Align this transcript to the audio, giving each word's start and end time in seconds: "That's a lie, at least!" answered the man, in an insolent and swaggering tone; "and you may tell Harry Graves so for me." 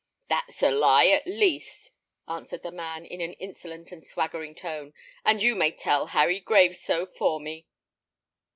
"That's 0.29 0.63
a 0.63 0.71
lie, 0.71 1.09
at 1.09 1.27
least!" 1.27 1.91
answered 2.27 2.63
the 2.63 2.71
man, 2.71 3.05
in 3.05 3.21
an 3.21 3.33
insolent 3.33 3.91
and 3.91 4.03
swaggering 4.03 4.55
tone; 4.55 4.95
"and 5.23 5.43
you 5.43 5.53
may 5.55 5.69
tell 5.69 6.07
Harry 6.07 6.39
Graves 6.39 6.79
so 6.79 7.05
for 7.05 7.39
me." 7.39 7.67